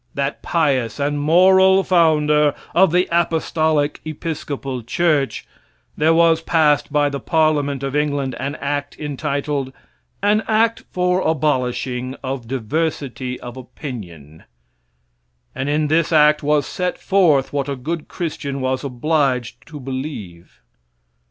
[0.15, 5.45] that pious and moral founder of the Apostolic Episcopal church,
[5.95, 9.71] there was passed by the Parliament of England an act entitled,
[10.23, 14.45] "An act for abolishing of diversity of opinion."
[15.53, 20.61] And in this act was set forth what a good Christian was obliged to believe.